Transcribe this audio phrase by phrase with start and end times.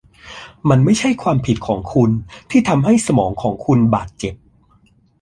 [0.69, 2.09] มันไม่ใช่ความผิดของคุณ
[2.49, 4.35] ที่ทำให้สมองของคุณบาดเจ็บ